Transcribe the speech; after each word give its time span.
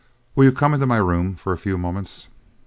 Will 0.33 0.45
you 0.45 0.51
come 0.51 0.73
into 0.73 0.87
my 0.87 0.97
room 0.97 1.35
for 1.35 1.53
a 1.53 1.59
few 1.59 1.77
moments?" 1.77 2.27